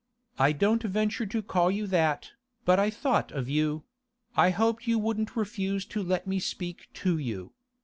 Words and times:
I 0.39 0.51
don't 0.51 0.81
venture 0.81 1.27
to 1.27 1.43
call 1.43 1.69
you 1.69 1.85
that, 1.85 2.31
but 2.65 2.79
I 2.79 2.89
thought 2.89 3.31
of 3.31 3.47
you; 3.47 3.83
I 4.35 4.49
hoped 4.49 4.87
you 4.87 4.97
wouldn't 4.97 5.35
refuse 5.35 5.85
to 5.93 6.01
let 6.01 6.25
me 6.25 6.39
speak 6.39 6.89
to 6.95 7.19
you. 7.19 7.53